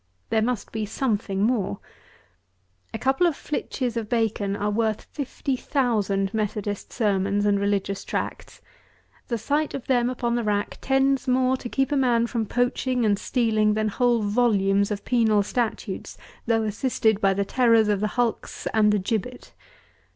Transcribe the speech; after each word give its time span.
There 0.31 0.41
must 0.41 0.71
be 0.71 0.83
something 0.87 1.43
more. 1.43 1.77
A 2.91 2.97
couple 2.97 3.27
of 3.27 3.35
flitches 3.35 3.95
of 3.95 4.09
bacon 4.09 4.55
are 4.55 4.71
worth 4.71 5.03
fifty 5.03 5.55
thousand 5.55 6.33
Methodist 6.33 6.91
sermons 6.91 7.45
and 7.45 7.59
religious 7.59 8.03
tracts. 8.03 8.63
The 9.27 9.37
sight 9.37 9.75
of 9.75 9.85
them 9.85 10.09
upon 10.09 10.33
the 10.33 10.43
rack 10.43 10.79
tends 10.81 11.27
more 11.27 11.55
to 11.57 11.69
keep 11.69 11.91
a 11.91 11.95
man 11.97 12.25
from 12.25 12.47
poaching 12.47 13.05
and 13.05 13.19
stealing 13.19 13.75
than 13.75 13.89
whole 13.89 14.23
volumes 14.23 14.89
of 14.89 15.05
penal 15.05 15.43
statutes, 15.43 16.17
though 16.47 16.63
assisted 16.63 17.21
by 17.21 17.35
the 17.35 17.45
terrors 17.45 17.87
of 17.87 17.99
the 17.99 18.07
hulks 18.17 18.65
and 18.73 18.91
the 18.91 18.97
gibbet. 18.97 19.53